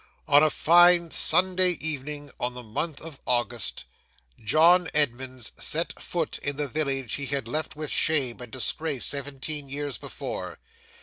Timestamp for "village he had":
6.67-7.47